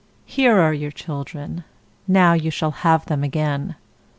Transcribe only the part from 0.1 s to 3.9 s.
"]"Here are your children; now you shall have them again.